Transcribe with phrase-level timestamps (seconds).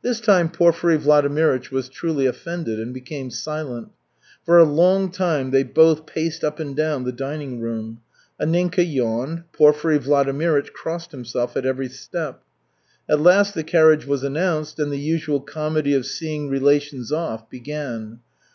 [0.00, 3.90] This time Porfiry Vladimirych was truly offended and became silent.
[4.46, 8.00] For a long time they both paced up and down the dining room.
[8.40, 12.42] Anninka yawned, Porfiry Vladimirych crossed himself at every step.
[13.06, 18.20] At last the carriage was announced and the usual comedy of seeing relations off began.